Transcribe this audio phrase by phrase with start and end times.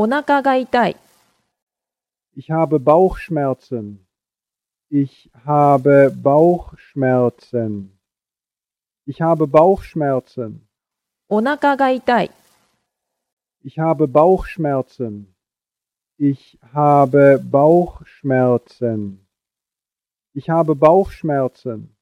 [0.00, 0.96] お腹が痛い。
[2.36, 4.06] Ich habe Bauchschmerzen.
[4.90, 7.98] Ich habe Bauchschmerzen.
[9.06, 10.68] Ich habe Bauchschmerzen.
[13.64, 15.34] Ich habe Bauchschmerzen.
[16.16, 19.26] Ich habe Bauchschmerzen.
[20.32, 21.97] Ich habe Bauchschmerzen.